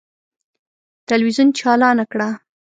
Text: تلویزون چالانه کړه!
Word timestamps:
تلویزون 1.07 1.47
چالانه 1.57 2.05
کړه! 2.11 2.29